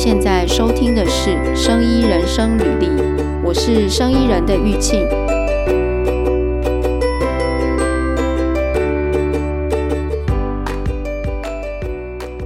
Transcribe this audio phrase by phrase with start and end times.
[0.00, 2.86] 现在收听的是《生医人生履历》，
[3.44, 5.04] 我是生医人的玉庆。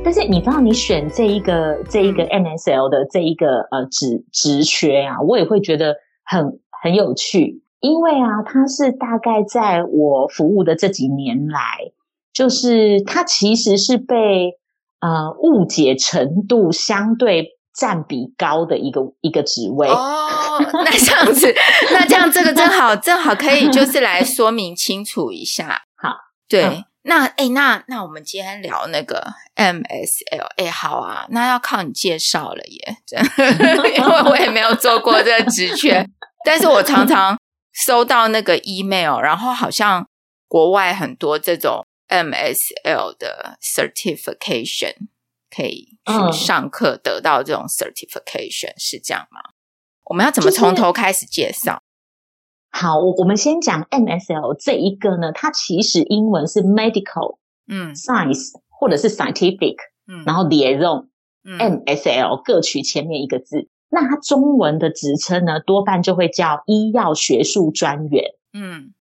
[0.03, 11.61] 但是你知道，你选这一个这一个 MSL 的这一个呃职职缺啊，我也会觉得很很有趣，因为啊，它是大概在我服务的这几年来，
[12.33, 14.59] 就是它其实是被。
[15.03, 21.53] 呃，误解程度相对占比高的一个一个职位哦，那这样子，
[21.91, 25.83] 那这样这个正好正好可以就是来说明清楚一下。
[25.97, 26.15] 好，
[26.49, 32.97] 对，嗯、那哎、欸，那那我们今天聊那个 MSL，哎、欸，好啊，那要靠你介绍了耶，
[33.99, 36.07] 因为我也没有做过这个职缺，
[36.45, 37.37] 但是我常常
[37.73, 40.07] 收到那个 email，然后好像
[40.47, 41.85] 国外很多这种。
[42.13, 44.95] MSL 的 certification
[45.51, 49.41] 可以去上课得到这种 certification，嗯，是这样吗？
[50.05, 51.83] 我们要怎么从头开始介绍？
[52.71, 61.09] 好，我我们先讲 MSL 这一个呢，它其实英文是 medical，嗯，science 或者是 scientific，嗯，然后 liaison，
[61.45, 68.93] 嗯，MSL 各取前面一个字，那它中文的职称呢，多半就会叫医药学术专员，嗯。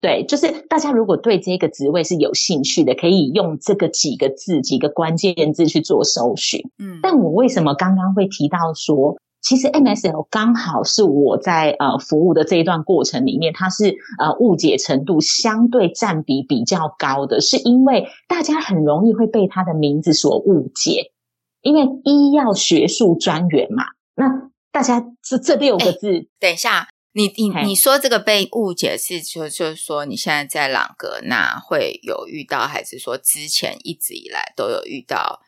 [0.00, 6.60] 对，就是大家如果对这个职位是有兴趣的，可以用这个几个字、几个关键字去做搜寻。
[6.78, 21.12] 嗯，但我为什么刚刚会提到说，其实 MSL 刚好是我在呃服务的这一段过程里面，它是呃误解程度相对占比比较高的，是因为大家很容易会被它的名字所误解，
[21.60, 23.84] 因为医药学术专员嘛，
[24.16, 26.88] 那大家这这六个字，欸，等一下。
[27.12, 35.40] 你你你说这个被误解是就就是说你现在在朗格纳会有遇到，还是说之前一直以来都有遇到？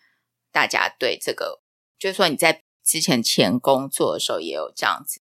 [0.54, 1.62] 大家对这个，
[1.98, 5.22] 就是说你在之前前工作的时候也有这样子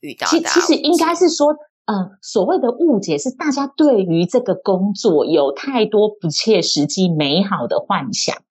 [0.00, 0.38] 遇到的。
[0.38, 1.46] 其其实应该是说，
[1.86, 8.42] 呃，所谓的误解是大家对于这个工作有太多不切实际美好的幻想。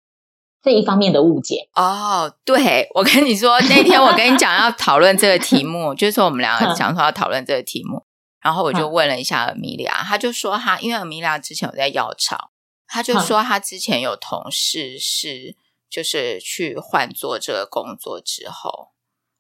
[0.62, 8.06] 这一方面的误解哦，对，我跟你说，那天我跟你讲要讨论这个题目， 就是说我们两个讲说要讨论这个题目，
[8.42, 12.52] 然后我就问了一下 Amelia，他就说他因为 Amelia 之前有在药厂，
[12.88, 15.56] 他就说他之前有同事是
[15.90, 18.90] 就是去换做这个工作之后，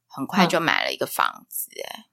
[0.07, 2.05] 很快就买了一个房子，哎。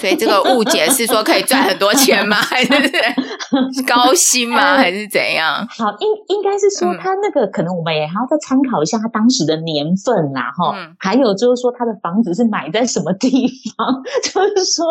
[0.00, 2.36] 所以这个误解是说可以赚很多钱吗？
[2.42, 4.76] 还是高薪吗？
[4.76, 5.66] 还是怎样？
[5.68, 10.94] 好，应应该是说他那个可能我们也还要再参考一下他当时的年份啦，哈、嗯。
[10.98, 13.30] 还有就是说他的房子是买在什么地
[13.76, 14.02] 方？
[14.22, 14.84] 就是说，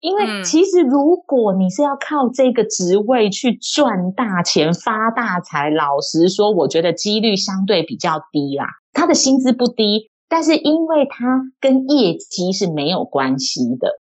[0.00, 8.66] 因为其实如果你是要靠这个职位去赚大钱、发大财，老实说，我觉得几率相对比较低啦。
[8.92, 14.00] 他的薪资不低，但是因为他跟业绩是没有关系的。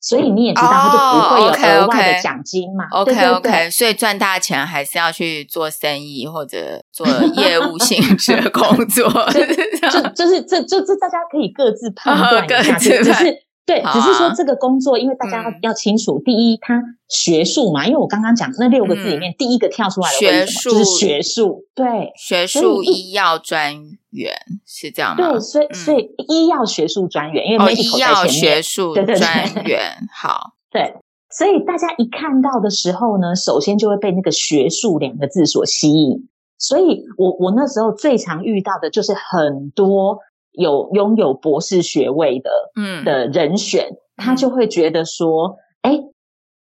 [0.00, 2.84] 所以你也知道，他就不会有额外的奖金嘛。
[2.92, 9.08] OK OK，, okay, okay 所以赚大钱还是要去做生意或者做业务性质的工作。
[9.90, 13.47] 就就就是这这这大家可以各自判断一下， 只是。
[13.68, 20.70] 对，只是说这个工作，因为大家要清楚，第一，它学术嘛，因为我刚刚讲那六个字里面，第一个跳出来的学术。
[20.70, 23.74] 就是学术，对，学术医药专
[24.08, 24.32] 员
[24.66, 25.32] 是这样吗？
[25.32, 30.94] 对，所以所以医药学术专员，因为前面，学术专员，好， 对，
[31.30, 36.26] 所以大家一看到的时候呢，首先就会被那个学术两个字所吸引，
[36.56, 40.20] 所以我我那时候最常遇到的就是很多。
[40.58, 45.92] 有拥有博士学位的，嗯，的人选，他就会觉得说，哎，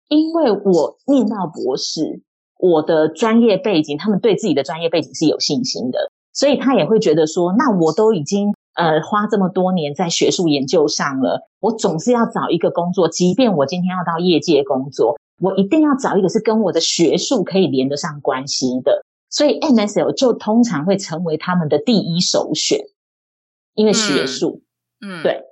[0.09, 2.23] 因为我念到博士，
[2.57, 5.99] 我的专业背景，他们对自己的专业背景是有信心的，
[6.33, 22.79] 所以他也会觉得说，那我都已经呃花这么多年在学术研究上了，我总是要找一个工作，即便我今天要到业界工作，我一定要找一个是跟我的学术可以连得上关系的，所以 MSL 就通常会成为他们的第一首选。
[23.75, 24.63] 因为学术，
[25.01, 25.43] 嗯，对，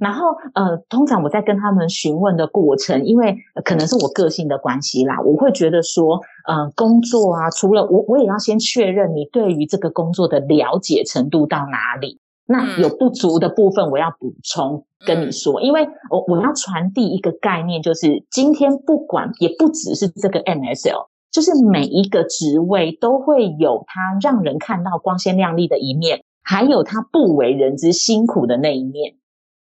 [0.00, 12.20] 然后呃，通常我在跟他们询问的过程，因为可能是我个性的关系啦，我会觉得说，呃，工作啊，除了我，我也要先确认你对于这个工作的了解程度到哪里。
[12.46, 26.24] 那有不足的部分，我要补充跟你说，因为我我要传递一个概念，就是今天不管也不只是这个 MSL，就是每一个职位都会有它让人看到光鲜亮丽的一面。
[26.42, 29.14] 还有他不为人知辛苦的那一面，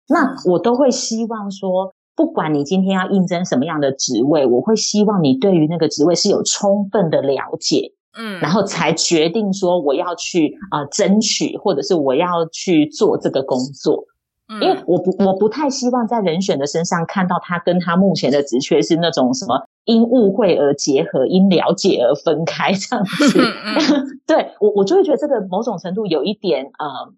[0.10, 14.06] 那我都会希望说，不管你今天要应征什么样的职位，我会希望你对于那个职位是有充分的了解，嗯，然后才决定说我要去啊、呃、争取，或者是我要去做这个工作。
[14.48, 23.40] 嗯，因为我不我不太希望在人选的身上看到他跟他目前的职缺是那种什么因误会而结合，因了解而分开这样 子。
[23.40, 27.13] 嗯、 对我我就会觉得这个某种程度有一点呃。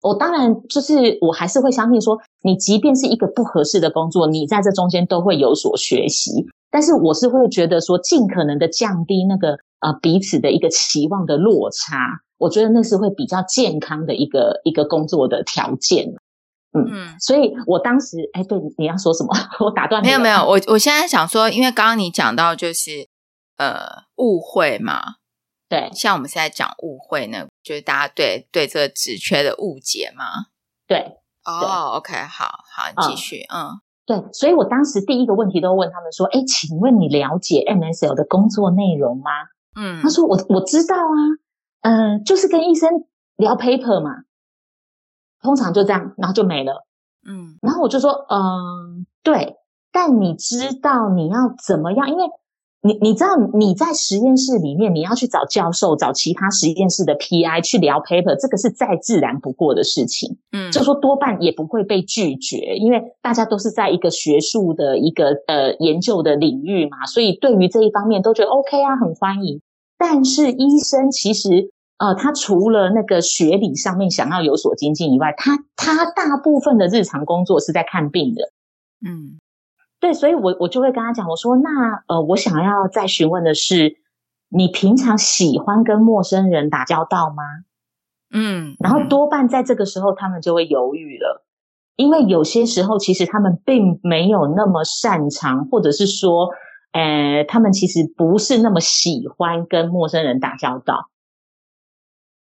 [0.00, 6.46] 我当然就是，我还是会相信说，你即便是一个不合适的工作，你在这中间都会有所学习。
[6.70, 11.96] 但是我是会觉得说，尽可能的降低那个呃彼此的一个期望的落差，
[12.38, 16.14] 我觉得那是会比较健康的一个一个工作的条件。
[16.72, 19.32] 嗯，嗯，所以我当时，哎，对，你要说什么？
[19.64, 20.02] 我打断。
[20.02, 23.08] 没有没有，我我现在想说，因为刚刚你讲到就是
[23.56, 25.16] 呃误会嘛。
[25.68, 30.24] 对，像我们现在讲误会呢，就是大家对对这个职缺的误解嘛。
[30.86, 39.30] 对，哦，OK，好好，你继续，嗯，嗯，对，所以我当时第一个问题都问他们说，哎，请问你了解 MSL 的工作内容吗？
[39.78, 41.20] 嗯，他说我我知道啊，
[41.82, 42.88] 嗯、呃，就是跟医生
[43.36, 44.22] 聊 paper 嘛，
[45.42, 46.86] 通常就这样，然后就没了。
[47.28, 49.56] 嗯，然后我就说，嗯、呃，对，
[49.92, 52.24] 但你知道你要怎么样，因为。
[52.80, 60.38] 你你知道你在实验室里面，你要去找教授，找其他实验室的 PI 去聊 paper，这个是再自然不过的事情。
[60.52, 69.60] 嗯，就说多半也不会被拒绝，因为大家都是在一个学术的一个呃研究的领域嘛，所以对于这一方面都觉得 OK 啊，很欢迎。
[69.98, 78.42] 但是医生其实呃，他除了那个学理上面想要有所精进以外，他他大部分的日常工作是在看病的。
[79.06, 79.38] 嗯。
[80.00, 83.96] 对，所以我我就会跟他讲，我说那呃，我想要再询问的是，
[84.48, 87.42] 你平常喜欢跟陌生人打交道吗？
[88.32, 91.44] 嗯，然后多半在这个时候，他们就会犹豫了，
[91.96, 96.50] 因为有些时候其实他们并没有那么擅长，或者是说，
[96.92, 101.10] 呃，他们其实不是那么喜欢跟陌生人打交道。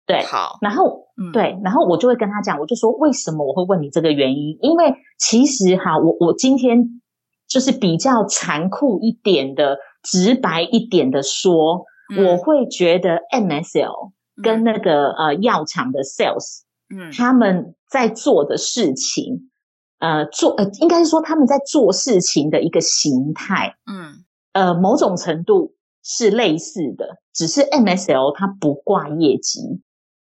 [0.06, 4.58] 对，好，然后、嗯、对，然后我就会跟他讲，我就说为什么我会问你这个原因？
[4.60, 7.00] 因为其实哈，我我今天。
[7.46, 14.12] 就是比较残酷一点的、直白一点的说，嗯、我会觉得 MSL
[14.42, 19.50] 跟那个、嗯、呃药厂的 sales，嗯，他们在做的事情，
[20.00, 24.24] 呃，做呃应该是说他们在做事情的一个形态，嗯，
[24.54, 29.60] 呃，某种程度是类似的，只是 MSL 它不挂业绩。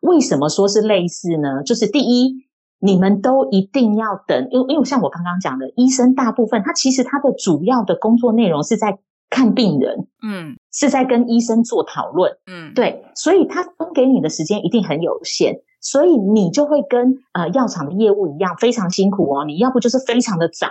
[0.02, 1.64] 为什么说是类似呢？
[1.64, 2.48] 就是第一。
[2.80, 9.00] 你们都一定要等，因为因为像我刚刚讲的，医生大部分他其实他的主要的工作内容是在
[9.32, 19.44] 看病人，嗯，是在跟医生做讨论，嗯，对，所以他分给你的时间一定很有限，所以你就会跟呃药厂的业务一样非常辛苦哦。
[19.44, 20.68] 你要不就是非常的早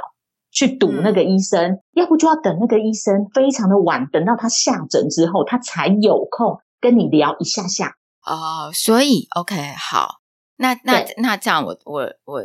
[0.52, 7.95] 去堵那个医生，嗯，要不就要等那个医生非常的晚，等到他下诊之后，他才有空跟你聊一下下。
[8.26, 10.20] 哦，所以 OK 好。
[10.58, 12.43] 那那那这样我，我我我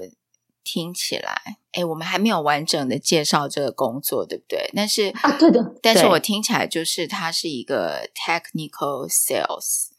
[0.64, 4.70] 听起来，诶，我们还没有完整的介绍这个工作，对不对？
[4.76, 9.92] 但是啊，对的，但是我听起来就是它是一个 technical sales，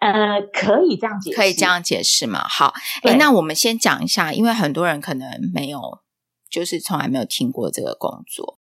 [0.00, 2.46] 呃，可以这样解释，可以这样解释吗？
[2.48, 2.72] 好，
[3.02, 6.00] 诶，那我们先讲一下，因为很多人可能没有，
[6.48, 8.60] 就是从来没有听过这个工作。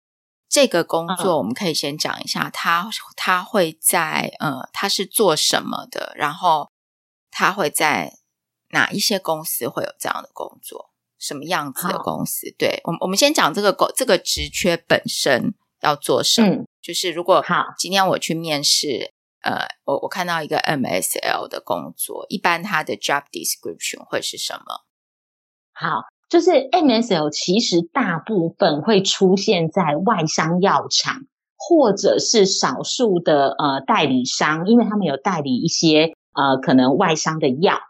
[0.51, 6.13] 这个工作我们可以先讲一下，他他会在呃，他是做什么的？
[6.17, 6.71] 然后
[7.31, 8.19] 他会在。
[8.73, 10.93] 哪一些公司会有这样的工作？
[11.19, 12.55] 什么样子的公司？
[12.57, 16.49] 对，我们，我们先讲这个工这个职缺本身要做什么。
[16.49, 24.85] 嗯、就是如果好，今天我去面试，呃，我我看到一个 MSL 的工作，一般它的 job description 会是什么？
[25.73, 31.27] 好，就是 MSL 其实大部分会出现在外商药厂，
[31.59, 37.81] 或者是少数的呃代理商，因为他们有代理一些呃可能外商的药。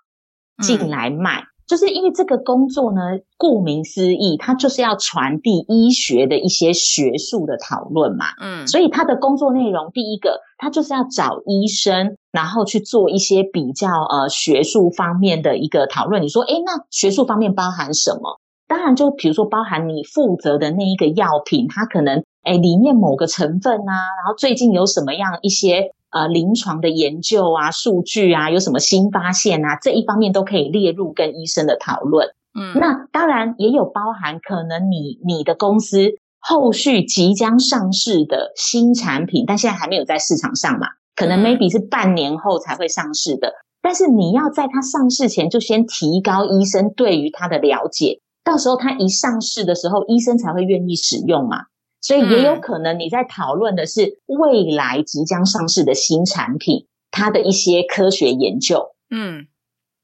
[0.63, 3.01] 进来卖，就是因为这个工作呢，
[3.39, 8.25] 顾名思义，它就是要传递医学的一些学术的讨论嘛。
[8.43, 16.21] 嗯，所以他的工作内容，第一个，他就是要找医生，然后去做一些比较呃学术方面的一个讨论。
[16.21, 18.41] 你说，诶，那学术方面包含什么？
[18.67, 25.93] 当然，就比如说包含你负责的那一个药品，它可能诶里面某个成分啊，然后最近有什么样一些。
[26.11, 29.79] 呃，临床的研究啊，数据啊，有什么新发现啊？
[29.81, 32.29] 这一方面都可以列入跟医生的讨论。
[32.59, 43.53] 嗯，那当然也有包含可能你你的公司后续即将上市的新产品，但现在还没有在市场上嘛，可能 maybe 是半年后才会上市的。
[43.81, 51.67] 但是你要在它上市前就先提高医生对于它的了解，到时候它一上市的时候，医生才会愿意使用嘛。
[52.01, 58.95] 所以也有可能你在讨论的是未来即将上市的新产品，它的一些科学研究。
[59.11, 59.47] 嗯，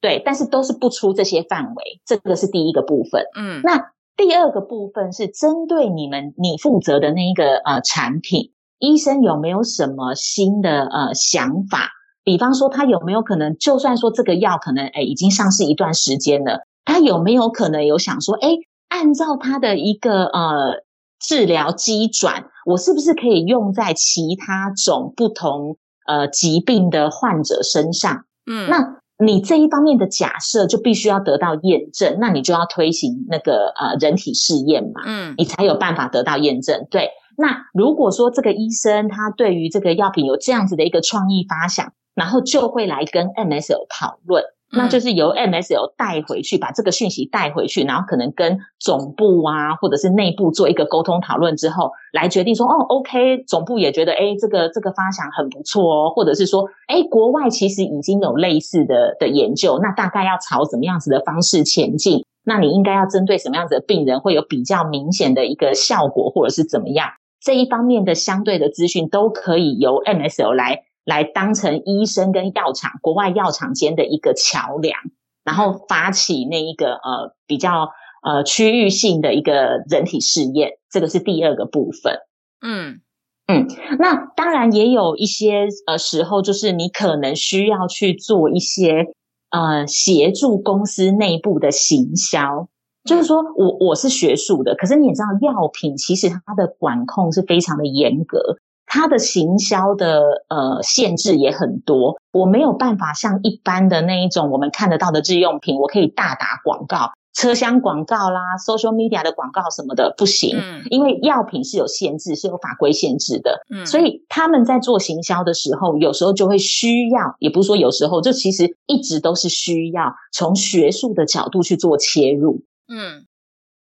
[0.01, 3.25] 对，但是都是不出这些范围，这个是第一个部分。
[3.37, 11.91] 嗯，那第二个部分是针对你们你负责的那一个呃产品，医生有没有什么新的呃想法？
[12.25, 20.83] 比方说，他有没有可能，就算说这个药可能诶已经上市一段时间了，他有没有可能有想说，诶按照他的一个呃
[21.21, 28.25] 治疗机转，我是不是可以用在其他种不同呃疾病的患者身上？
[28.51, 36.87] 嗯，那你这一方面的假设就必须要得到验证，那你就要推行那个呃人体试验嘛，嗯，你才有办法得到验证。
[36.91, 41.93] 对，那如果说这个医生他对于这个药品有这样子的一个创意发想。
[42.17, 44.43] 然后就会来跟 MSL 讨论，
[44.73, 62.25] 那就是由 MSL 带回去，把这个讯息带回去，然后可能跟总部啊，或者是内部做一个沟通讨论之后，来决定说，哦，OK，总部也觉得，哎，这个这个发想很不错哦，或者是说，哎，国外其实已经有类似的的研究，那大概要朝什么样子的方式前进？
[62.45, 67.09] 那你应该要针对什么样子的病人会有比较明显的一个效果，或者是怎么样？
[67.41, 70.86] 这一方面的相对的资讯都可以由 MSL 来。
[71.07, 74.99] 来当成医生跟药厂、国外药厂间的一个桥梁，
[75.45, 77.91] 然后发起那一个呃比较
[78.25, 82.19] 呃区域性的一个人体试验，这个是第二个部分。
[82.61, 83.01] 嗯
[83.47, 83.69] 嗯，
[84.01, 89.07] 那当然也有一些呃时候，就是你可能需要去做一些
[89.51, 92.67] 呃协助公司内部的行销，
[93.05, 98.59] 就是说我我是学术的，可是你也知道药品其实它的管控是非常的严格。
[98.87, 123.27] 它的行销的呃限制也很多，我没有办法像一般的那一种我们看得到的日用品，我可以大打广告，车厢广告啦，social media 的广告什么的不行，嗯，因为药品是有限制，是有法规限制的，嗯，所以他们在做行销的时候，有时候就会需要，也不是说有时候，就其实一直都是需要从学术的角度去做切入，嗯，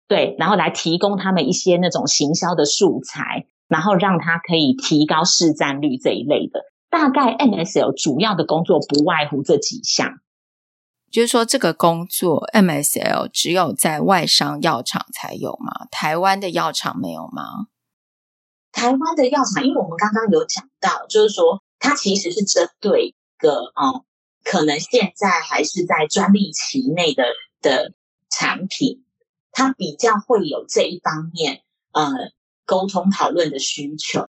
[0.08, 3.46] 对，然后来提供他们一些那种行销的素材。
[3.74, 6.62] 然后让他可以提高市占率这一类的，
[6.92, 10.20] 大概 MSL 主要的工作不外乎这几项。
[11.12, 15.88] 就是说，这个工作 MSL 只有在外商药厂才有吗？
[15.90, 17.66] 台湾的药厂没有吗？
[18.72, 24.06] 台湾的药厂，因为我们刚刚有讲到，就是说它其实是针对一个嗯，
[24.44, 27.24] 可能现在还是在专利期内的
[27.60, 27.94] 的
[28.30, 29.04] 产品，
[29.52, 31.64] 它比较会有这一方面
[31.94, 32.32] 呃。
[32.66, 34.28] 沟通讨论的需求，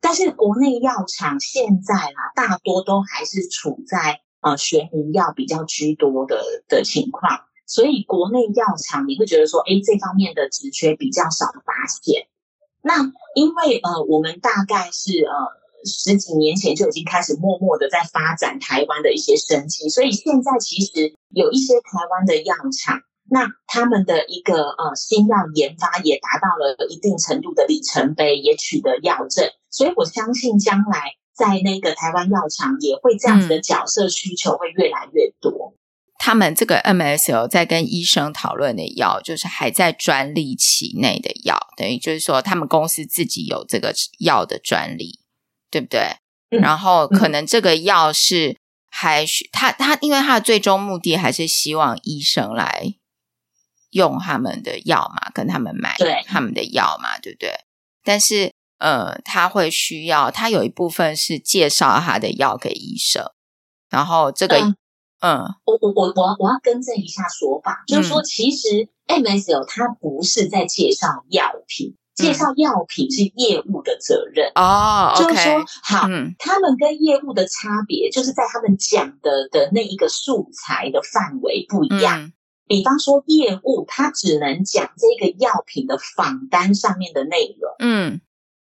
[0.00, 12.26] 但是国内药厂现在啊，大多都还是处在呃学名药比较居多的的情况，所以国内药厂你会觉得说，诶，这方面的职缺比较少发现。
[12.82, 15.34] 那因为呃，我们大概是呃
[15.84, 23.02] 十几年前就已经开始默默的在发展台湾的一些生机，所以现在其实有一些台湾的药厂。
[23.28, 35.74] 那他们的一个呃新药研发也达到了一定程度的里程碑，也取得药证，所以我相信将来在那个台湾药厂也会这样子的角色需求会越来越多。
[35.74, 35.76] 嗯、
[36.18, 45.18] 他们这个 MSL 在跟医生讨论的药，就是还在专利期内的药，等于就是说他们公司自己有这个药的专利，
[45.70, 46.00] 对不对？
[46.50, 48.56] 嗯、然后可能这个药是
[48.88, 52.94] 还需他他，因为他的最终目的还是希望医生来。
[53.90, 57.52] 用他们的药嘛，跟他们买他们的药嘛，对，对不对？
[58.04, 63.24] 但是，呃，他会需要，他有一部分是介绍他的药给医生，
[63.90, 64.76] 然后这个，嗯，
[65.20, 65.40] 嗯。
[65.64, 74.52] 我我我我我要更正一下说法，嗯、就是说，其实 MSL 它不是在介绍药品，嗯、介绍药品是业务的责任。
[74.54, 75.14] 哦。
[75.16, 82.30] 就是说好，嗯、他们跟业务的差别，就是在他们讲的的那一个素材的范围不一样。
[82.66, 87.72] 嗯比方说，业务他只能讲这个药品的访单上面的内容。
[87.78, 88.20] 嗯，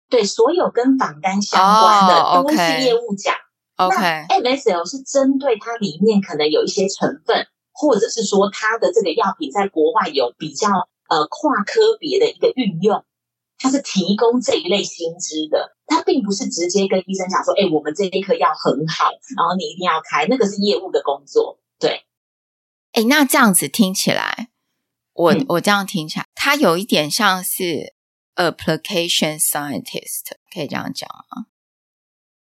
[0.10, 3.36] 对，所有跟访单相关的、哦、都是业务讲。
[3.77, 10.69] 那 MSL 是针对它里面可能有一些成分，或者是说它的这个药品在国外有比较
[11.10, 13.03] 呃跨科别的一个运用，
[13.57, 15.75] 它是提供这一类新知的。
[15.88, 21.60] 它并不是直接跟医生讲说，哎，我们这一颗药很好，然后你一定要开，那个是业务的工作。
[21.77, 22.05] 对。
[22.93, 24.50] 哎，那这样子听起来，
[25.13, 27.93] 我、嗯、我这样听起来，它有一点像是
[28.36, 31.45] application scientist，可以这样讲吗？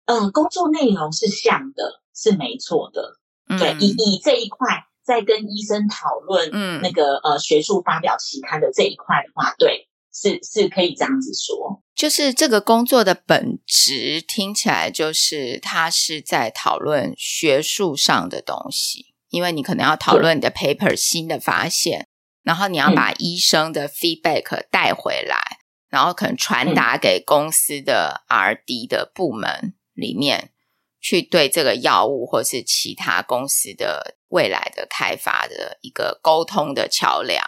[0.06, 3.18] 嗯，工作内容是像的，是没错的。
[3.48, 22.08] 嗯、对，以以这一块在跟医生讨论，嗯，那个呃学术发表期刊的这一块的话，对，是是可以这样子说，就是这个工作的本质听起来就是它是在讨论学术上的东西，因为你可能要讨论你的 paper 新的发现，
[22.42, 30.52] 然后你要把医生的 feedback 带回来，嗯、然后可能传达给公司的 R&D 的部门里面，
[31.00, 37.44] 去对这个药物或是其他公司的未来的开发的一个沟通的桥梁。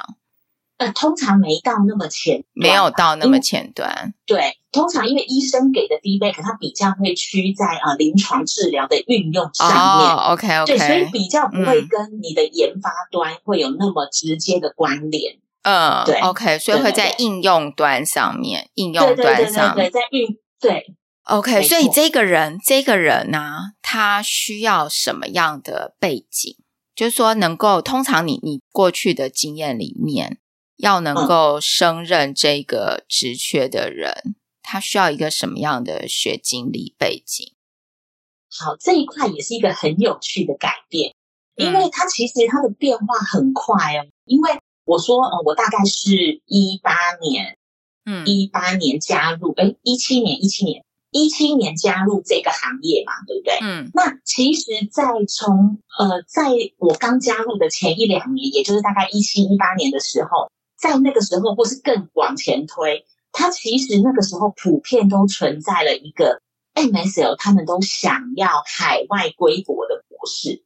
[0.78, 4.14] 呃，通常没到那么前，没有到那么前端。
[4.24, 10.08] 对，通常因为医生给的 feedback，它比较会趋在啊、呃、临床治疗的运用上面。
[10.08, 10.78] 哦，OK OK。
[10.78, 15.38] 对，所以比较不会跟你的研发端会有那么直接的关联。
[15.62, 20.94] 嗯，对，OK，所以会在应用端上面，应用端上对，对，对，对，在运对。
[21.24, 26.56] OK，所以这个人，这个人呢、啊，他需要什么样的背景？
[26.94, 30.38] 就是说，能够通常你你过去的经验里面。
[30.78, 37.52] 要能够胜任这个职缺的人，嗯，他需要一个什么样的学经历背景？
[38.48, 41.14] 好，这一块也是一个很有趣的改变，
[41.56, 44.06] 因为它其实它的变化很快哦。
[44.24, 44.52] 因为
[44.84, 47.58] 我说，呃，我大概是一八年，
[48.04, 53.58] 嗯，一八年加入，诶，一七年，一七年，一七年加入这个行业嘛，对不对？
[53.62, 60.48] 嗯，那其实，在从呃，在我刚加入的前一两年，也就是大概一七一八年的时候。
[60.78, 66.40] 在那个时候，或是更往前推，它其实那个时候普遍都存在了一个
[66.74, 70.62] MSL，他们都想要海外归国的博士。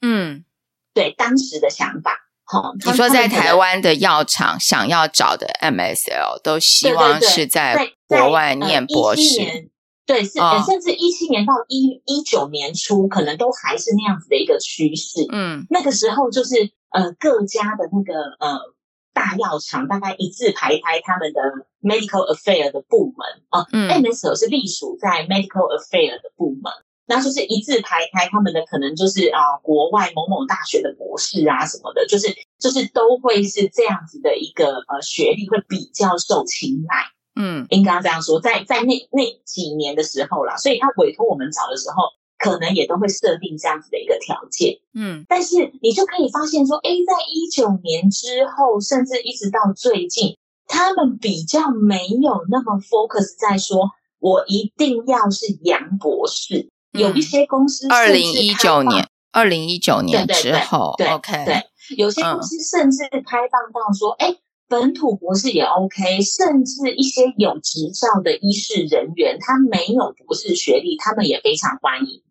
[0.00, 0.46] 嗯，
[0.94, 2.12] 对，当时的想法，
[2.44, 9.36] 哈，你说在台湾的药厂想要找的 MSL，都希望是在国外念博士。
[9.36, 9.70] 对，对，
[10.06, 15.26] 对，对，是、哦、甚至一七年到一一九年初，可能都还是那样子的一个趋势。
[15.30, 18.74] 嗯，那个时候就是呃各家的那个呃。
[19.12, 21.40] 大药厂大概一字排开他们的
[21.82, 26.72] medical affair 的部门啊，嗯，MSO 是隶属在 medical affair 的部门，
[27.06, 41.96] 那就是一字排开他们的可能就是啊，国外某某大学的博士啊什么的，就是就是都会是这样子的一个呃学历会比较受青睐，嗯，应该这样说，在在那那几年的时候啦，所以他委托我们找的时候。
[42.40, 56.70] 可能也都会设定这样子的一个条件，嗯，但是你就可以发现说，哎，在一九年之后，甚至一直到最近，他们比较没有那么 focus 在说，我一定要是杨博士。
[56.94, 61.62] 嗯、有一些公司，二零一九年，二零一九年之后对对对，OK，对，
[61.98, 72.22] 有些公司甚至开放到说，哎、嗯，本土博士也 OK，甚至一些有执照的医师人员，他没有博士学历，他们也非常欢迎。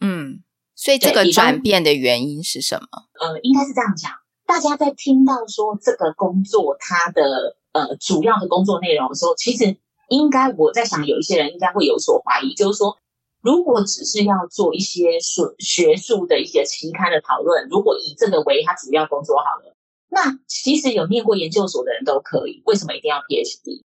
[0.00, 0.42] 嗯，
[0.74, 2.88] 所以这个转变的原因是什么？
[3.20, 4.12] 呃，应该是这样讲，
[4.46, 9.76] 大家在听到说这个工作它的呃主要的工作内容的时候，其实
[10.08, 12.98] 应该我在想，有一些人应该会有所怀疑，就是说，
[13.40, 19.76] 如果只是要做一些学学术的一些期刊的讨论，如果以这个为他主要工作好了，
[20.10, 23.82] 那其实有念过研究所的人都可以，为什么一定要 PhD？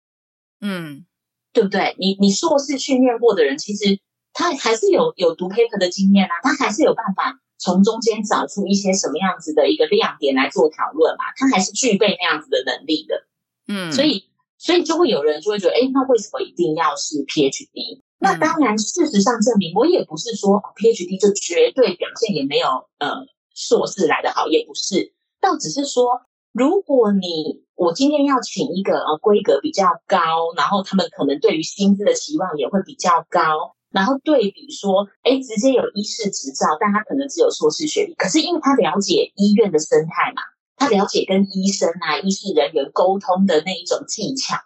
[0.60, 1.06] 嗯，
[1.52, 1.96] 对不对？
[1.98, 4.00] 你你硕士去念过的人，其实。
[4.32, 13.26] 他还是有有读 paper 的经验啊，他还是有办法从中间找出一些什么样子的一个亮点来做讨论嘛，他还是具备那样子的能力的，
[13.68, 14.24] 嗯，所以
[14.58, 17.98] 所以就会有人就会觉得，哎，那为什么一定要是 PhD？
[17.98, 22.68] 嗯，那当然，事实上证明，我也不是说 PhD 就绝对表现也没有
[22.98, 33.74] 呃硕士来的好，也不是，倒只是说，如果你我今天要请一个呃规格比较高，然后他们可能对于薪资的期望也会比较高。
[33.92, 38.14] 然后对比说，哎，直接有医师执照，但他可能只有硕士学历。
[38.14, 40.42] 可是因为他了解医院的生态嘛，
[40.76, 44.56] 他了解跟医生啊、医事人员沟通的那一种技巧，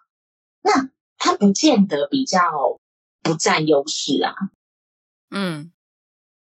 [0.63, 2.41] 那他不见得比较
[3.23, 4.33] 不占优势啊。
[5.31, 5.73] 嗯，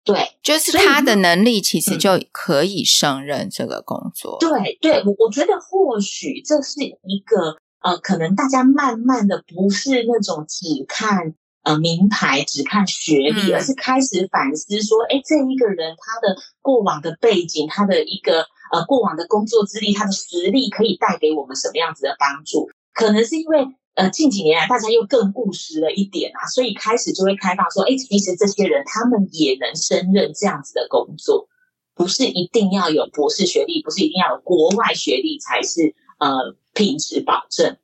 [0.05, 4.37] 对，就是他的能力其实就可以胜任这个工作。
[4.39, 11.35] 嗯、对，对我我觉得或许这是一个呃，可能大家慢慢的不是那种只看。
[11.63, 22.69] 呃，名牌只看学历，而是开始反思说，哎，这一个人他的过往的背景，他的一个呃过往的工作资历，他的实力可以带给我们什么样子的帮助？
[22.93, 31.49] 可能是因为呃近几年来大家又更务实了一点啊，所以开始就会开放说，哎，其实这些人他们也能胜任这样子的工作，
[31.93, 37.75] 不是一定要有博士学历，不是一定要有国外学历才是呃品质保证。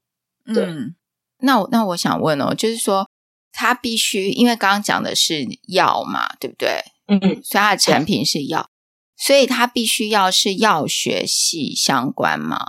[0.46, 0.96] 对，嗯，
[1.40, 3.10] 那我那我想问哦，就是说。
[3.56, 6.84] 他必须，因为刚刚讲的是药嘛，对不对？
[7.08, 8.70] 嗯嗯，所以他的产品是药，
[9.16, 12.60] 所以他必须要是药学系相关吗？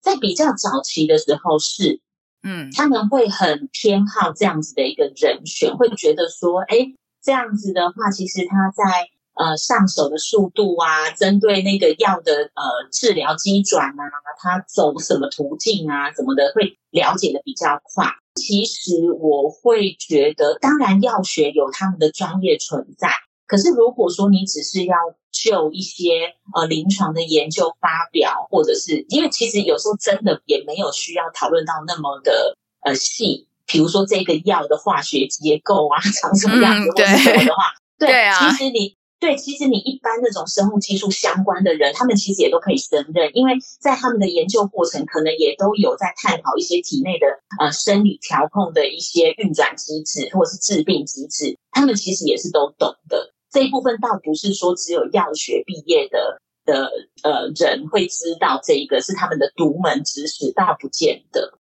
[0.00, 2.00] 在比较早期的时候是，
[2.44, 6.76] 嗯，他们会很偏好这样子的一个人选，会觉得说，哎，
[7.20, 14.02] 这样子的话，其实他在呃上手的速度啊，针对那个药的呃治疗机转啊，
[14.40, 18.06] 他走什么途径啊，什么的，会了解的比较快。
[18.36, 23.08] 其实我会觉得，当然药学有他们的专业存在。
[23.46, 24.96] 可是，如果说你只是要
[25.30, 47.26] 就一些呃临床的研究发表，或者是因为其实有时候真的也没有需要讨论到那么的呃细，比如说这个药的化学结构啊，长什么样子或者什么的话，对，对啊，其实你对，其实你一般那种生物技术相关的人，他们其实也都可以胜任，因为在他们的研究过程，可能也都有在探讨一些体内的
[47.58, 53.32] 呃生理调控的一些运转机制，或者是治病机制，他们其实也是都懂的。
[53.50, 56.90] 这一部分倒不是说只有药学毕业的的
[57.22, 61.58] 呃人会知道这一个是他们的独门知识，倒不见得。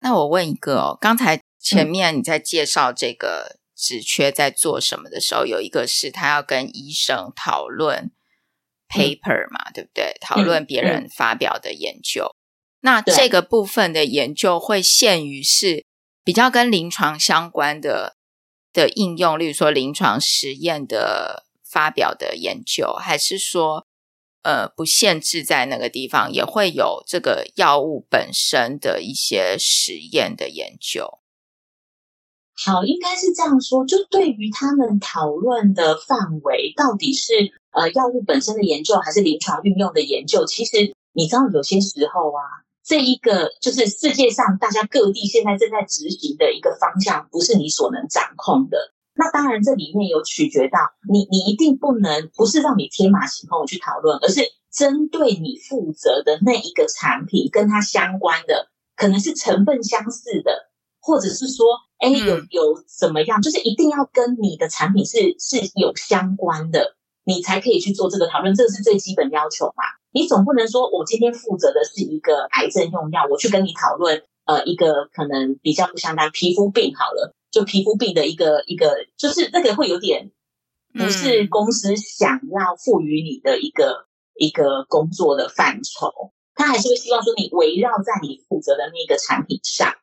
[0.00, 8.10] 那我问一个哦，刚才前面你在介绍这个职缺在做什么的时候，嗯、有一个是他要跟医生讨论
[8.88, 10.16] paper 嘛，嗯、对不对？
[10.20, 12.24] 讨论别人发表的研究。
[12.24, 12.40] 嗯嗯、
[12.80, 15.84] 那这个部分的研究会限于是
[16.24, 18.16] 比较跟临床相关的。
[18.70, 23.86] 的应用，例如说临床实验的发表的研究，还是说，
[24.42, 31.18] 呃，不限制在那个地方，也会有这个药物本身的一些实验的研究。
[32.64, 33.84] 好，应该是这样说。
[33.84, 37.32] 就对于他们讨论的范围，到底是
[37.70, 40.44] 呃药物本身的研究，还是临床运用的研究？
[40.44, 42.42] 其实你知道，有些时候啊。
[42.88, 48.78] 这一个就是世界上大家各地现在正在执行的一个方向，不是你所能掌控的。
[49.14, 50.78] 那当然，这里面有取决到
[51.12, 54.40] 你，你一定不能不是让你天马行空去讨论，而是
[54.72, 60.67] 针对你负责的那一个产品跟它相关的，可能是成分相似的，
[61.08, 61.64] 或者是说，
[61.96, 69.84] 哎，有有怎么样，就是一定要跟你的产品是是有相关的，你才可以去做这个讨论，这个是最基本要求嘛。
[70.12, 80.30] 你总不能说，我今天负责的是一个癌症用药，我去跟你讨论，呃，一个可能比较不相干皮肤病好了，就皮肤病的一个一个，就是那个会有点
[80.92, 89.94] 不是公司想要赋予你的一个、嗯、一个工作的范畴，他还是会希望说你围绕在你负责的那个产品上，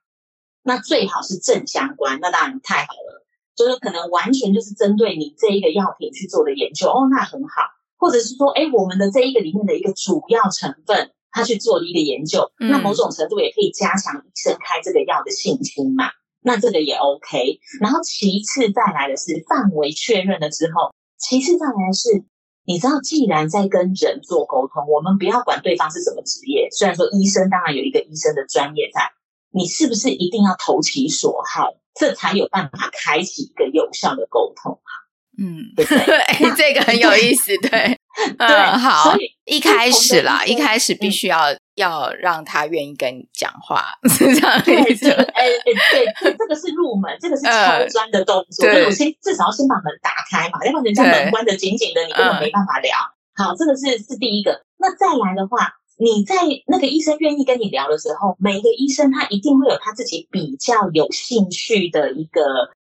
[0.66, 3.24] 那最好是正相关，那当然太好了，
[3.56, 7.70] 就是可能完全就是针对你这一个药品去做的研究，哦，那很好。
[7.98, 16.10] 或者是说，哎，我们的这一个里面的一个主要成分，他去做了一个研究，嗯、那某种程度也可以加强医生开这个药的信心嘛。
[16.42, 17.60] 那这个也 OK。
[17.80, 22.26] 然后其次再来的是范围确认了之后，其次再来的是，
[22.66, 29.12] 你知道，既然在跟人做沟通，我们不要管对方是什么职业，虽然说医生当然有一个医生的专业在，
[29.56, 34.92] 你是不是一定要投其所好，这才有办法开启一个有效的沟通啊？
[35.38, 38.00] 嗯，对，对， 这个很有意思，对，对，
[38.38, 45.10] 嗯，好，所以一开始啦，一开始必须要、嗯、要让他愿意跟你讲话，是这样的意思。
[45.12, 52.92] 哎哎，对，这个是入门，这个是敲砖的动作，嗯、我先至少要先把门打开嘛，要不然人家门关得紧紧的，你根本没办法聊。
[53.38, 54.64] 嗯、好，这个是是第一个。
[54.78, 56.36] 那再来的话，你在
[56.68, 62.42] 那个医生愿意跟你聊的时候，每一个医生他一定会有他自己比较有兴趣的一个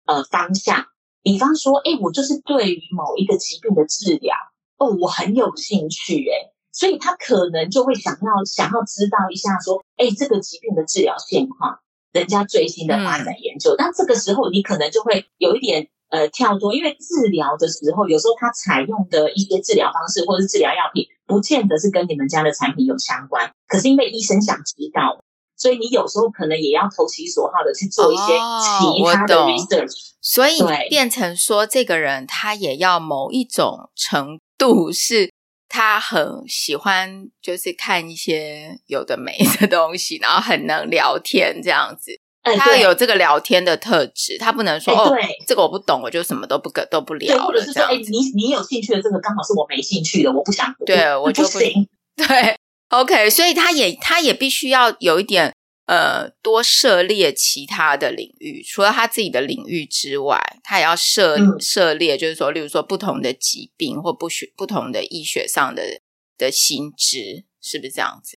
[0.06, 0.86] 呃方向。
[1.24, 4.36] 比方说，哎，我就是对于某一个疾病的治疗，
[4.78, 11.80] 哦，我很有兴趣，哎，所以他可能就会想要想要知道一下，说，哎，这个疾病的治疗现况，
[12.12, 13.76] 人家最新的发展研究。
[13.78, 23.52] 那、嗯、这个时候，你可能就会有一点呃跳脱，因为治疗的时候，有时候他采用的一些治疗方式或者是治疗药品，不见得是跟你们家的产品有相关。
[23.68, 25.20] 可是因为医生想知道。
[25.58, 35.32] 所以你有时候可能也要投其所好的去做一些其他的 research，哦，所以变成说这个人他也要某一种程度是
[35.70, 42.20] 他很喜欢，就是看一些有的没的东西，然后很能聊天这样子。
[42.44, 45.16] 他有这个聊天的特质，他不能说哦，
[45.48, 47.44] 这个我不懂，我就什么都不跟都不聊了。
[47.44, 51.88] 或者是说，哎，你你有兴趣的这个刚好是我没兴趣的，我不想，对我就不行。
[52.18, 52.56] 对。
[52.90, 66.02] OK，所以他也他也必须要有一点呃多涉猎其他的领域，除了他自己的领域之外，他也要涉、嗯、涉猎，就是说，例如说不同的疾病或不学不同的医学上的
[66.38, 68.38] 的心知，是不是这样子？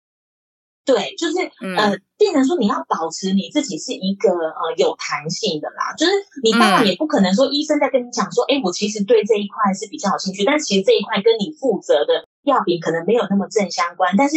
[0.85, 6.11] 对，就是、嗯、呃，变成说你要保持你自己是一个呃有弹性的啦，就是
[6.43, 12.25] 你当然也不可能说医生在跟你讲说，哎、嗯，我其实对这一块是比较有兴趣，但其实这一块跟你负责的。
[12.43, 14.35] 药品可能没有那么正相关，但是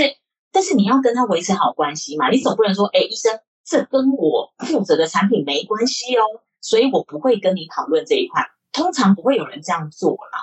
[0.53, 6.23] 但是你要跟他维持好关系嘛，你总不能说，哎，医生，这跟我负责的产品没关系哦，
[6.61, 8.47] 所以我不会跟你讨论这一块。
[8.71, 10.39] 通常不会有人这样做啦。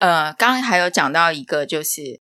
[0.00, 2.20] 呃，刚刚还有讲到一个，就是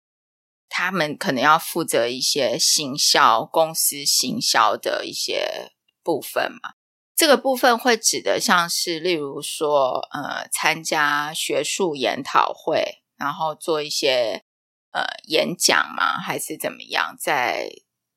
[0.78, 5.72] 他们可能要负责一些行销、公司行销的一些
[6.04, 6.76] 部分嘛。
[7.16, 14.44] 这个部分会指的像是，例如说，呃，参加学术研讨会，然后做一些
[14.92, 17.72] 呃演讲嘛，还是怎么样，在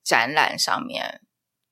[0.04, 1.22] 展览上面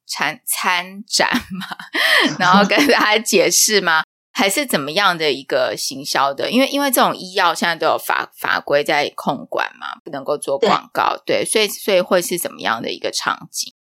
[0.07, 1.77] 参参展嘛，
[2.40, 4.05] 然后跟大家解释吗？
[4.38, 6.48] 还是怎么样的一个行销的？
[6.48, 13.74] 因为因为这种医药现在都有法法规在控管嘛，不能够做广告，对，对，所以所以会是怎么样的一个场景？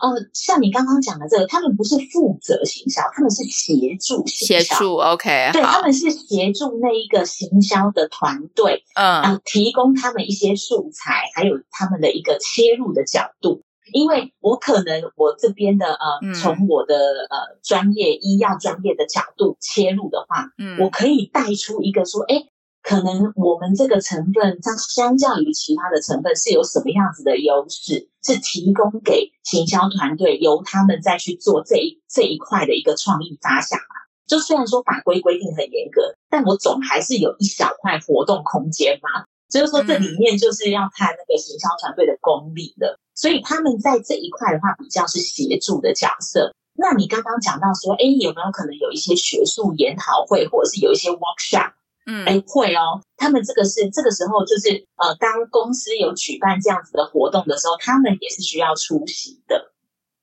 [0.00, 4.64] 哦，像你刚刚讲的这个，他们不是负责行销，他们是协助行销。
[4.64, 13.64] 协助，OK，对，他们是协助那一个行销的团队，嗯，然后提供他们一些素材，还有他们的一个切入的角度。
[13.92, 22.46] 因为我可能我这边的呃，从我的呃专业医药专业的角度切入的话，嗯，我可以带出一个说，哎。
[22.80, 28.08] 可能我们这个成分，它相较于其他的成分是有什么样子的优势？
[28.22, 34.08] 是提供给行销团队，由他们再去做这一这一块的一个创意发想啊。
[34.26, 39.26] 就虽然说法规规定很严格，但我总还是有一小块活动空间嘛。
[39.48, 42.98] 就是说，这里面就是要看那个行销团队的功力的。
[43.14, 46.54] 所以他们在这一块的话，比较是协助的角色。
[46.74, 51.72] 那你刚刚讲到说，哎，有没有可能有一些学术研讨会，或者是有一些 workshop？
[52.06, 53.02] 嗯，哎，会哦。
[53.16, 59.72] 他们这个是这个时候，就是呃，当公司有举办这样子的活动的时候，他们也是需要出席的。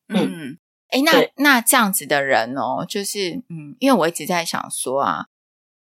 [0.07, 0.57] 嗯，
[0.87, 5.25] 哎，那那这样子的人哦，就是嗯，因为我一直在想说啊，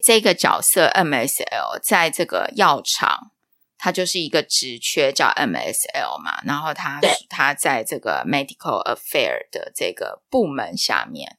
[0.05, 3.33] 这个角色 MSL 在这个药厂，
[3.77, 11.39] 它就是一个职缺叫 MSL 嘛，然后他他在这个 Medical Affair 的这个部门下面，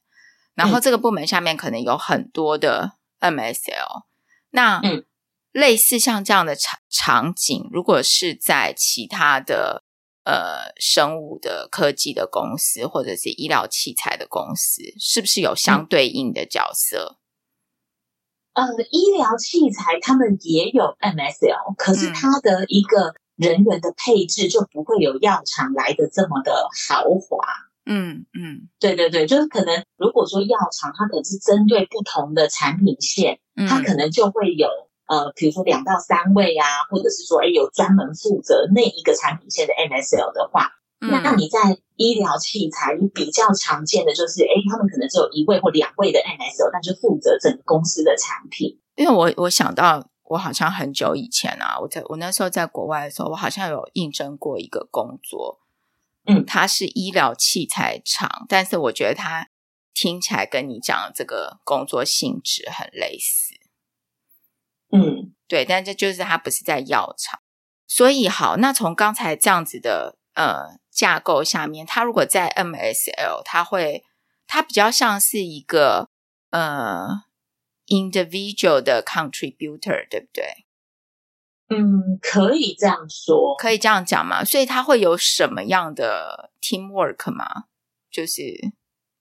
[0.54, 4.04] 然后这个部门下面可能有很多的 MSL。
[4.50, 5.04] 那嗯，
[5.52, 9.84] 类似像这样的场场景，如果是在其他的
[10.24, 17.19] 呃生物的科技的公司，或者是医疗器材的公司，是不是有相对应的角色？
[18.54, 27.38] 呃，医疗器材他们也有 MSL，可是它的一个人员的配置就不会有药厂来的这么的豪华。
[27.86, 33.38] 嗯嗯，对对对，就是可能如果说药厂它可能是针对不同的产品线。
[33.68, 34.68] 它可能就会有
[35.06, 48.78] 呃，比如说两到三位啊，或者是说，哎，有专门负责那一个产品线的 MSL 的话，嗯、那你在医疗器材比较常见的就是，哎，他们可能只有一位或两位的 MSO，但是负责整个公司的产品。
[48.96, 55.60] 因为我我想到，我好像很久以前啊，我在我那时候在国外的时候，我好像有应征过一个工作，
[56.26, 59.48] 嗯，它是医疗器材厂，但是我觉得它。
[59.92, 63.54] 听起来跟你讲的这个工作性质很类似，
[64.92, 67.40] 嗯，对，但这就是他不是在药厂，
[67.86, 74.04] 所以好，那从刚才这样子的呃架构下面，他如果在 MSL，他会
[74.46, 76.08] 他比较像是一个
[76.50, 77.22] 呃
[77.86, 80.66] individual 的 contributor，对不对？
[81.68, 84.44] 嗯，可以这样说，可以这样讲吗？
[84.44, 87.64] 所以他会有什么样的 teamwork 吗？
[88.10, 88.72] 就是。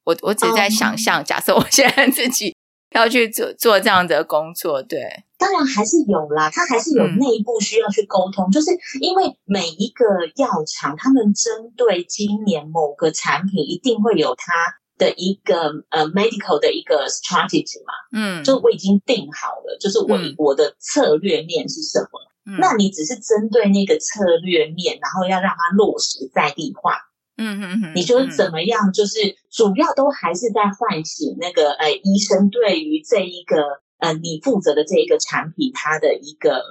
[0.05, 2.55] 我我只在想象，假设我现在自己
[2.91, 4.99] 要去做做这样的工作，对，
[5.37, 14.53] 当然还是有啦，它还是有内部需要去沟通，嗯、就是因为每一个药厂，他们针对今年某个产品，一定会有它
[14.97, 26.97] 的一个呃 medical 的一个 strategy 嘛，嗯，就我已经定好了，就是我、嗯、我的策略面是什么，嗯、那你只是针对那个策略面，然后要让它落实在地化。
[27.39, 28.91] 嗯嗯嗯，你就是怎么样？
[28.91, 36.61] 就是主要都还是在唤醒那个呃医生对于这一个呃你负责的这一个产品，它的一个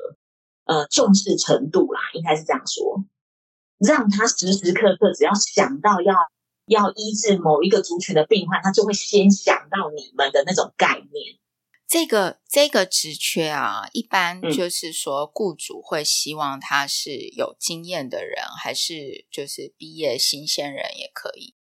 [0.66, 3.04] 呃重视程度啦，应该是这样说，
[3.78, 6.14] 让他时时刻刻只要想到要
[6.66, 11.38] 要医治某一个族群的病患，他就会先想到你们的那种概念。
[11.88, 21.55] 这个这个职缺啊，一般就是说，雇主会希望他是有经验的人，嗯、还是就是毕业新鲜人也可以？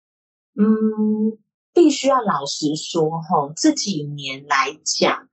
[0.59, 1.39] 嗯，
[1.73, 5.29] 必须要老实说哈，这几年来讲，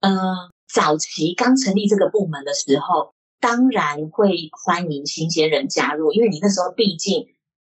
[0.00, 7.28] 嗯、呃，早期刚成立这个部门的时候，当然会欢迎新鲜人加入，因为你那时候毕竟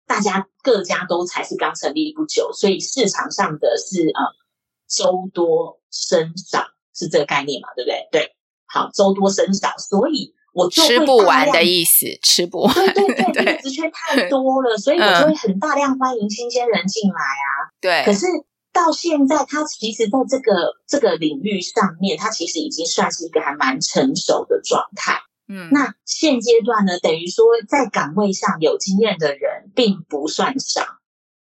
[0.07, 4.46] 大家各家都才是刚成立不久，所以市场上的是呃。
[4.89, 8.09] 粥多生少是这个概念嘛，对不对？
[8.13, 12.75] 对，好，周多生少，所以我就吃不完的意思，吃不完。
[12.75, 17.49] 对对对，这个职缺太多了，所以 我就会很大量欢迎新鲜人进来啊。
[17.81, 18.27] 对，可是
[18.73, 25.19] 到现在，他其实在这个这个领域上面，他其实已经算是一个还蛮成熟的状态。
[25.49, 30.83] 嗯，那现阶段呢，等于说在岗位上有经验的人并不算少。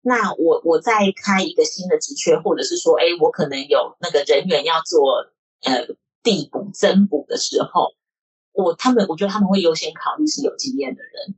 [0.08, 5.28] 那我我再开一个新的职缺，或者是说，哎，我可能有那个人员要做
[5.62, 7.92] 呃递补增补的时候，
[8.52, 11.34] 我他们我觉得他们会优先考虑是有经验的人，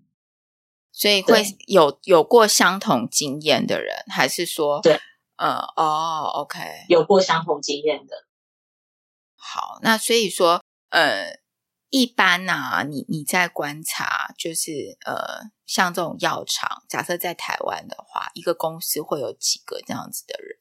[0.93, 5.01] 所以会有有过相同经验的人，还是说对，
[5.37, 8.25] 呃哦，OK，有过相同经验的。
[9.37, 11.40] 好，那所以说呃。
[11.91, 20.59] 一般呢、啊，你你在观察，就是呃，像这种药厂，假设在台湾的话，一个公司会有几个这样子的人？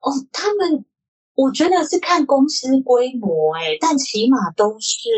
[0.00, 0.84] 哦，他们
[1.34, 5.08] 我觉得是看公司规模，诶，但起码都是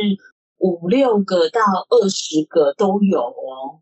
[0.58, 3.80] 五六个到二十个都有哦。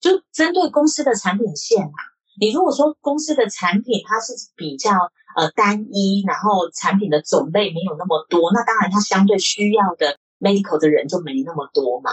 [0.00, 1.92] 就针对公司的产品线嘛，
[2.40, 4.90] 你如果说公司的产品它是比较。
[5.36, 12.12] 呃，单一，然后产品的种类没有那么多，那当然它相对需要的 medical 的人就没那么多嘛。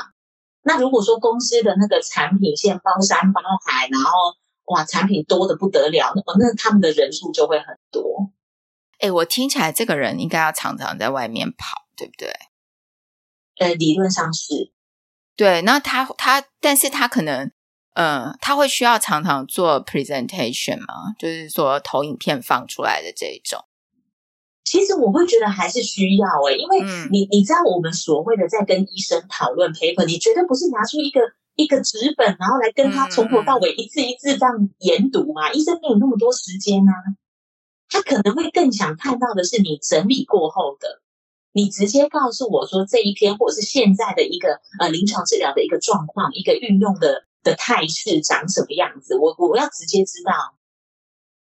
[0.63, 4.11] 那如果说公司的那个产品线包山包海，然后
[4.73, 8.31] 哇，产品多的不得了，那那他们的人数就会很多。
[8.97, 12.33] 哎，我听起来这个人应该要常常在外面跑，对不对？
[13.59, 14.71] 呃，理论上是。
[15.35, 17.51] 对，那他他，但是他可能。
[17.93, 21.11] 嗯，他会需要常常做 presentation 吗？
[21.19, 23.65] 就是说投影片放出来的这一种。
[24.63, 26.79] 其实我会觉得还是需要诶、欸，因为
[27.11, 31.19] 你、嗯、你知道我们所谓的在跟医生讨论 paper，你绝对不是拿出一个
[31.55, 35.49] 一个纸本，然后来跟他从头到尾一字一字这样研读嘛。
[35.49, 36.93] 嗯、医生没有那么多时间啊，
[37.89, 41.01] 他可能会更想看到的是你整理过后的，
[41.51, 47.25] 你直接告诉我说这一篇或者是现在的一个呃临床治疗的一个状况，一个运用的。
[47.43, 49.17] 的态势长什么样子？
[49.17, 50.31] 我我要直接知道。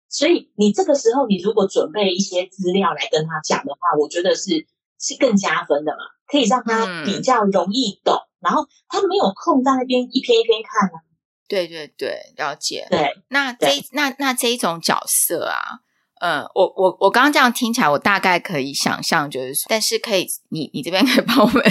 [0.10, 4.68] 所以你这个时候，你如果准备一些资料来跟他讲的话，我觉得是
[5.00, 8.16] 是更加分的嘛，可以让他比较容易懂。
[8.16, 11.02] 嗯、然后他没有空在那边一篇一篇看啊。
[11.48, 12.88] 对对对，了解。
[12.90, 15.82] 对，那这那那这一种角色啊。
[16.22, 21.64] 嗯，我我我刚刚这样听起来，我大概可以想象，就是，但是可以，你你这边可以帮我们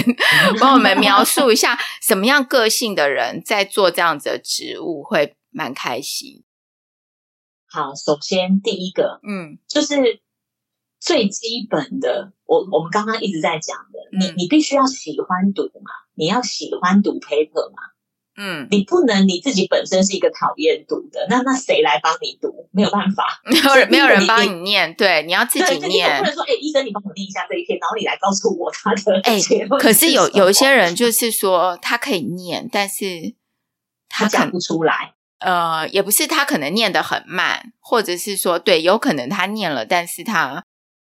[0.59, 6.43] 帮我们描述一下，什么样个性的人在做这样子的职务会蛮开心？
[7.69, 10.21] 好，首先第一个，嗯，就是
[10.99, 17.81] 最基本的，我我们刚刚一直在讲的，你你必须要喜欢读嘛，你要喜欢读 paper 嘛。
[18.37, 22.69] 嗯，你不能你自己本身是一个讨厌读的，那那谁来帮你读？
[22.71, 26.17] 没有办法， 没有人没有人帮你念，对，你要自己念。
[26.19, 29.19] 不能说，哎，医生，你帮我念一下这一篇，然后你来告诉我他的。
[29.27, 29.37] 哎，
[29.77, 33.35] 可是有有一些人就是说，他可以念，但是
[34.07, 35.13] 他讲不出来。
[35.39, 40.63] 呃，也不是他可能念得很慢，或者是说，对，有可能他念了，但是他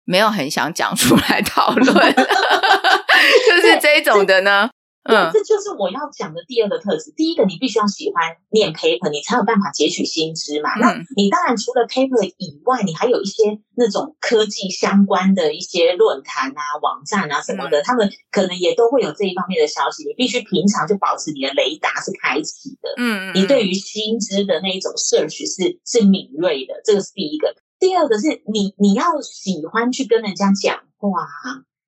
[0.04, 1.86] 没有很想讲出来讨论，
[3.46, 4.70] 就是这种的呢。
[5.06, 7.14] 嗯，这就是我要讲的第二个特质。
[7.16, 10.74] 第一个，你必须要喜欢念 paper，你才有办法截取新知嘛。
[10.76, 20.04] 嗯、那你当然除了 paper 以外，你还有一些那种科技相关的一些论坛啊、网站啊什么的，嗯、他们可能也都会有这一方面的消息。
[20.08, 27.56] 你必须平常就保持你的雷达是开启的，嗯，你对于新知的那一种 search 是是敏锐的，这个是第一个。
[27.78, 31.12] 第二个是你你要喜欢去跟人家讲话。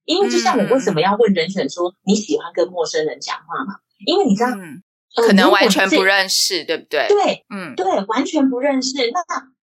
[0.07, 3.75] 因为就像我为什么要问人选说你喜欢跟陌生人讲话嘛？
[4.05, 4.81] 因为你知道，嗯
[5.17, 7.07] 呃、可能完全不认识，对不对？
[7.09, 9.19] 对，嗯，对，完全不认识，那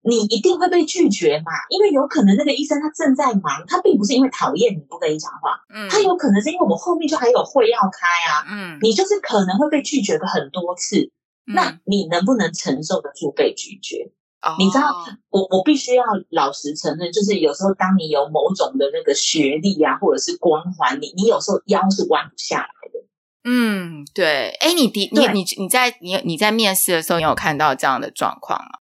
[0.02, 1.50] 你一定会被拒绝嘛？
[1.70, 11.10] 因为有可能那个医生他正在忙，他并不是因为讨厌你不跟你讲话，嗯，他有可能是因为我后面就还有会要开啊，嗯，你就是可能会被拒绝个很多次，
[11.48, 14.54] 嗯、那你能不能承受得住被拒绝？Oh.
[14.58, 14.94] 你知道，
[15.30, 23.04] 我我必须要老实承认，就是有时候当你有某种的那个学历啊，或者是光环，你你有时候腰是弯不下来的。
[23.44, 24.50] 嗯，对。
[24.60, 28.78] 哎，你的你你你在你你在面试的时候，你有看到这样的状况吗？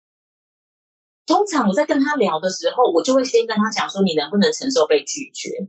[1.26, 5.68] 通常我在跟他聊的时候，我就会先跟他讲说，你能不能承受被拒绝？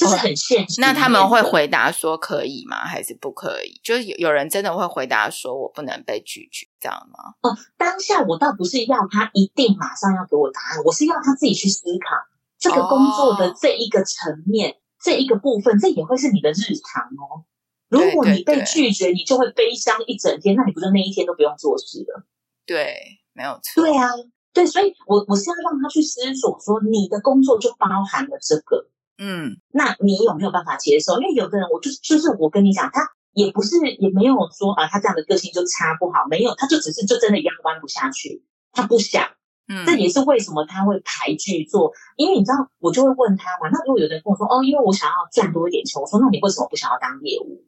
[0.00, 0.80] 这是很现实。
[0.80, 2.86] 那他们会回答说可以吗？
[2.86, 3.78] 还是不可以？
[3.84, 7.34] 就是有有人真的会回答说我不能被拒绝，这样吗？
[7.42, 12.16] 哦，当下我倒不是要他一定马上要给我答案，我是要他自己去思考
[12.58, 17.44] 这个工作的这一个层面，哦、这一个部分，这也会是你的日常哦。
[17.90, 22.24] 如果你被拒绝，对对对，你就会悲伤一整天，那你不是那一天都不用做事了？
[22.64, 22.96] 对，
[23.34, 23.82] 没有错。
[23.82, 24.08] 对啊，
[24.54, 28.88] 对，所以我我是要让他去思索说，你的工作就包含了这个。
[29.20, 31.20] 嗯，那你有没有办法接受？
[31.20, 38.42] 因为有的人，我就是就是我跟你讲，他也不是也没有说啊，他这样的个性就差不好，没有，他就只是就真的压弯不下去，
[38.72, 39.28] 他不想。
[39.68, 43.68] 嗯，这也是为什么他会排拒做，因为你知道，我就会问他嘛。
[43.70, 47.62] 那如果有人跟我说，哦，因为我想要赚多一点钱，我说，那你为什么不想要当业务？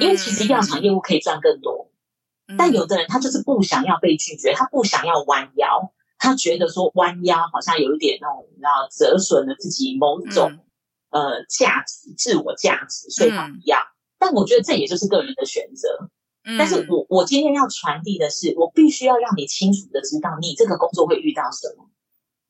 [0.00, 1.92] 因为其实药厂业务可以赚更多。
[2.56, 10.60] 但有的人他就是不想要被拒绝，他不想要弯腰，他觉得说弯腰好像有一点那种，你知道，折损了自己某种、嗯、
[11.10, 13.78] 呃价值、自我价值，所以他不要。
[13.78, 16.10] 嗯、但我觉得这也就是个人的选择。
[16.44, 21.90] 嗯、但是我我今天要传递的是，我必须要让你清楚的知道，你这个工作会遇到什么。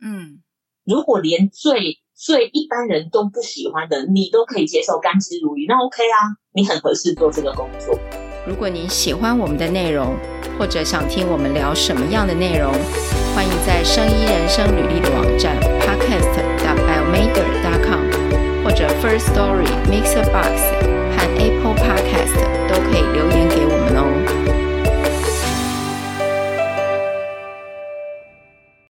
[0.01, 0.43] 嗯，
[0.85, 7.99] 如果连最最一般人都不喜欢的，你都可以接受，甘之如饴，那 OK 啊，你很合适做这个工作。
[8.47, 10.17] 如果您喜欢我们的内容，
[10.59, 12.73] 或者想听我们聊什么样的内容，
[13.35, 15.57] 欢迎在生医人生履历的网站
[18.79, 20.61] 着 First Story、Mixer Box
[21.17, 22.58] 和 Apple Podcast.